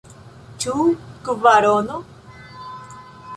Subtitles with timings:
[0.63, 0.85] Ĉu
[1.27, 2.01] kvarono?